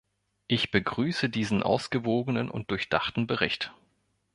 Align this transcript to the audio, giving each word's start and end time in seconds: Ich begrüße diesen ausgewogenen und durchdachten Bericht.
Ich 0.47 0.71
begrüße 0.71 1.29
diesen 1.29 1.61
ausgewogenen 1.61 2.49
und 2.49 2.71
durchdachten 2.71 3.27
Bericht. 3.27 3.71